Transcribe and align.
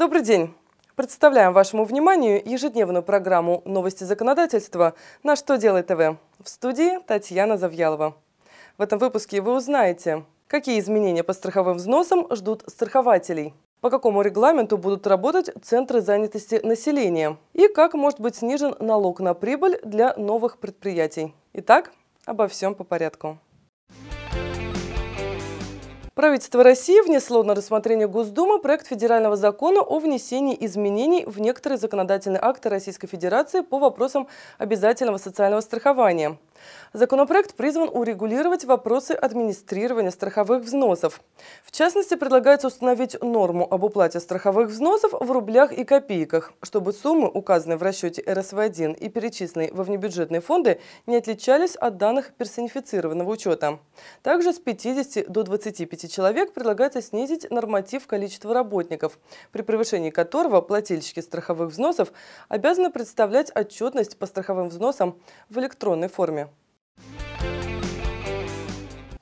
Добрый 0.00 0.22
день! 0.22 0.54
Представляем 0.96 1.52
вашему 1.52 1.84
вниманию 1.84 2.40
ежедневную 2.42 3.02
программу 3.02 3.60
«Новости 3.66 4.02
законодательства» 4.04 4.94
на 5.22 5.36
«Что 5.36 5.58
делает 5.58 5.88
ТВ» 5.88 6.18
в 6.42 6.48
студии 6.48 6.98
Татьяна 7.06 7.58
Завьялова. 7.58 8.16
В 8.78 8.80
этом 8.80 8.98
выпуске 8.98 9.42
вы 9.42 9.54
узнаете, 9.54 10.24
какие 10.46 10.80
изменения 10.80 11.22
по 11.22 11.34
страховым 11.34 11.76
взносам 11.76 12.26
ждут 12.34 12.64
страхователей, 12.66 13.52
по 13.82 13.90
какому 13.90 14.22
регламенту 14.22 14.78
будут 14.78 15.06
работать 15.06 15.50
центры 15.62 16.00
занятости 16.00 16.62
населения 16.64 17.36
и 17.52 17.68
как 17.68 17.92
может 17.92 18.20
быть 18.20 18.36
снижен 18.36 18.76
налог 18.80 19.20
на 19.20 19.34
прибыль 19.34 19.80
для 19.84 20.14
новых 20.16 20.56
предприятий. 20.60 21.34
Итак, 21.52 21.92
обо 22.24 22.48
всем 22.48 22.74
по 22.74 22.84
порядку. 22.84 23.38
Правительство 26.20 26.62
России 26.62 27.00
внесло 27.00 27.42
на 27.44 27.54
рассмотрение 27.54 28.06
Госдумы 28.06 28.60
проект 28.60 28.86
федерального 28.86 29.36
закона 29.36 29.80
о 29.80 30.00
внесении 30.00 30.54
изменений 30.66 31.24
в 31.24 31.40
некоторые 31.40 31.78
законодательные 31.78 32.40
акты 32.42 32.68
Российской 32.68 33.06
Федерации 33.06 33.62
по 33.62 33.78
вопросам 33.78 34.28
обязательного 34.58 35.16
социального 35.16 35.62
страхования. 35.62 36.36
Законопроект 36.92 37.54
призван 37.54 37.88
урегулировать 37.90 38.64
вопросы 38.64 39.12
администрирования 39.12 40.10
страховых 40.10 40.64
взносов. 40.64 41.22
В 41.64 41.70
частности, 41.70 42.16
предлагается 42.16 42.66
установить 42.66 43.20
норму 43.22 43.66
об 43.70 43.84
уплате 43.84 44.20
страховых 44.20 44.68
взносов 44.68 45.12
в 45.12 45.30
рублях 45.30 45.72
и 45.72 45.84
копейках, 45.84 46.52
чтобы 46.62 46.92
суммы, 46.92 47.28
указанные 47.28 47.78
в 47.78 47.82
расчете 47.82 48.22
РСВ-1 48.22 48.98
и 48.98 49.08
перечисленные 49.08 49.72
во 49.72 49.84
внебюджетные 49.84 50.42
фонды, 50.42 50.80
не 51.06 51.16
отличались 51.16 51.76
от 51.76 51.96
данных 51.96 52.34
персонифицированного 52.34 53.30
учета. 53.30 53.78
Также 54.22 54.52
с 54.52 54.58
50 54.58 55.30
до 55.30 55.44
25 55.44 56.09
человек 56.10 56.52
предлагается 56.52 57.00
снизить 57.00 57.50
норматив 57.50 58.06
количества 58.06 58.52
работников, 58.52 59.18
при 59.52 59.62
превышении 59.62 60.10
которого 60.10 60.60
плательщики 60.60 61.20
страховых 61.20 61.70
взносов 61.70 62.12
обязаны 62.48 62.90
представлять 62.90 63.50
отчетность 63.54 64.18
по 64.18 64.26
страховым 64.26 64.68
взносам 64.68 65.18
в 65.48 65.58
электронной 65.58 66.08
форме. 66.08 66.48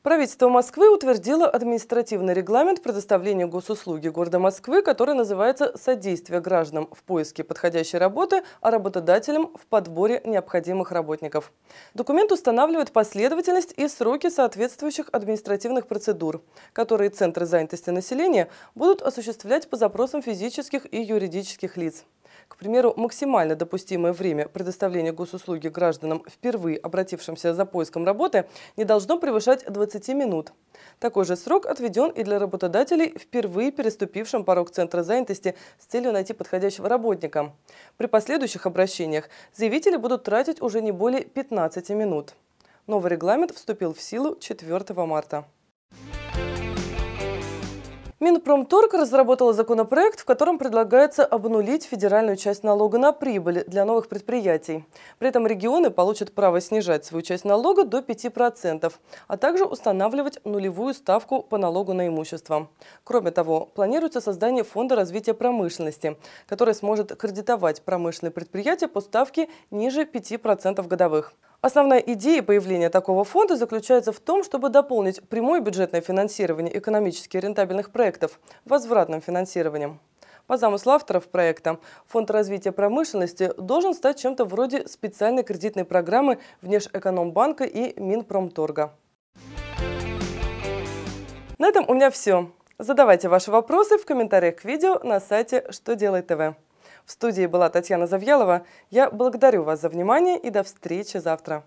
Правительство 0.09 0.49
Москвы 0.49 0.89
утвердило 0.89 1.47
административный 1.47 2.33
регламент 2.33 2.83
предоставления 2.83 3.47
госуслуги 3.47 4.09
города 4.09 4.39
Москвы, 4.39 4.81
который 4.81 5.15
называется 5.15 5.77
«Содействие 5.77 6.41
гражданам 6.41 6.89
в 6.93 7.03
поиске 7.03 7.45
подходящей 7.45 7.99
работы, 7.99 8.43
а 8.63 8.71
работодателям 8.71 9.51
в 9.55 9.67
подборе 9.67 10.23
необходимых 10.25 10.93
работников». 10.93 11.53
Документ 11.93 12.33
устанавливает 12.33 12.91
последовательность 12.91 13.75
и 13.77 13.87
сроки 13.87 14.31
соответствующих 14.31 15.11
административных 15.13 15.87
процедур, 15.87 16.41
которые 16.73 17.11
Центры 17.11 17.45
занятости 17.45 17.91
населения 17.91 18.49
будут 18.75 19.03
осуществлять 19.03 19.69
по 19.69 19.77
запросам 19.77 20.23
физических 20.23 20.91
и 20.91 21.03
юридических 21.03 21.77
лиц. 21.77 22.07
К 22.49 22.57
примеру, 22.57 22.95
максимально 22.97 23.55
допустимое 23.55 24.13
время 24.13 24.49
предоставления 24.49 25.13
госуслуги 25.13 25.69
гражданам, 25.69 26.25
впервые 26.29 26.79
обратившимся 26.79 27.55
за 27.55 27.65
поиском 27.65 28.05
работы, 28.05 28.47
не 28.77 28.85
должно 28.85 29.19
превышать 29.19 29.65
20 29.71 30.09
минут. 30.09 30.53
Такой 30.99 31.25
же 31.25 31.37
срок 31.37 31.67
отведен 31.67 32.11
и 32.11 32.25
для 32.25 32.39
работодателей, 32.39 33.17
впервые 33.19 33.71
переступившим 33.71 34.45
порог 34.45 34.71
Центра 34.71 35.03
занятости 35.03 35.55
с 35.79 35.85
целью 35.85 36.13
найти 36.13 36.33
подходящего 36.33 36.89
работника. 36.89 37.53
При 37.97 38.07
последующих 38.07 38.67
обращениях 38.67 39.29
заявители 39.55 39.97
будут 39.97 40.25
тратить 40.25 40.63
уже 40.63 40.81
не 40.81 40.91
более 40.91 41.25
15 41.25 41.91
минут. 41.91 42.35
Новый 42.87 43.11
регламент 43.11 43.53
вступил 43.53 43.93
в 43.93 44.01
силу 44.01 44.37
4 44.37 44.83
марта. 45.05 45.45
Минпромторг 48.21 48.95
разработала 48.95 49.53
законопроект, 49.53 50.19
в 50.19 50.25
котором 50.25 50.59
предлагается 50.59 51.25
обнулить 51.25 51.85
федеральную 51.85 52.37
часть 52.37 52.65
налога 52.65 52.99
на 52.99 53.13
прибыль 53.13 53.63
для 53.69 53.85
новых 53.85 54.09
предприятий. 54.09 54.85
При 55.21 55.29
этом 55.29 55.47
регионы 55.47 55.91
получат 55.91 56.33
право 56.33 56.61
снижать 56.61 57.05
свою 57.05 57.23
часть 57.23 57.45
налога 57.45 57.85
до 57.85 57.99
5%, 57.99 58.93
а 59.29 59.37
также 59.37 59.65
устанавливать 59.65 60.45
нулевую 60.45 60.95
ставку 60.95 61.45
по 61.45 61.59
налогу 61.59 61.93
на 61.93 62.09
имущество. 62.09 62.69
Кроме 63.05 63.31
того, 63.31 63.67
планируется 63.67 64.21
создание 64.21 64.65
фонда 64.65 64.97
развития 64.97 65.35
промышленности, 65.35 66.17
который 66.49 66.75
сможет 66.75 67.15
кредитовать 67.15 67.83
промышленные 67.83 68.33
предприятия 68.33 68.89
по 68.89 69.01
ставке 69.01 69.49
ниже 69.71 70.03
5% 70.03 70.85
годовых. 70.89 71.35
Основная 71.61 71.99
идея 71.99 72.45
появления 72.45 72.89
такого 72.89 73.25
фонда 73.25 73.57
заключается 73.57 74.13
в 74.13 74.21
том, 74.21 74.45
чтобы 74.45 74.69
дополнить 74.69 75.21
прямое 75.29 75.61
бюджетное 75.61 76.01
финансирование 76.01 76.79
экономически 76.79 77.37
рентабельных 77.37 77.91
проектов 77.91 78.39
возвратным 78.65 79.21
финансированием. 79.21 79.99
По 80.47 80.57
замыслу 80.57 80.93
авторов 80.93 81.27
проекта, 81.27 81.79
Фонд 82.07 82.31
развития 82.31 82.71
промышленности 82.71 83.51
должен 83.59 83.93
стать 83.95 84.21
чем-то 84.21 84.45
вроде 84.45 84.87
специальной 84.87 85.43
кредитной 85.43 85.85
программы 85.85 86.39
Внешэкономбанка 86.63 87.65
и 87.65 88.01
Минпромторга. 88.01 88.93
На 91.59 91.67
этом 91.67 91.85
у 91.89 91.95
меня 91.95 92.11
все. 92.11 92.53
Задавайте 92.79 93.29
ваши 93.29 93.51
вопросы 93.51 93.99
в 93.99 94.07
комментариях 94.07 94.57
к 94.57 94.65
видео 94.65 95.01
на 95.03 95.19
сайте 95.19 95.67
«Что 95.71 95.97
делает 95.97 96.29
ТВ». 96.29 96.55
В 97.09 97.13
студии 97.13 97.47
была 97.47 97.71
Татьяна 97.71 98.07
Завьялова. 98.07 98.67
Я 98.91 99.11
благодарю 99.11 99.63
вас 99.63 99.81
за 99.81 99.89
внимание 99.89 100.39
и 100.39 100.51
до 100.51 100.63
встречи 100.63 101.17
завтра. 101.17 101.65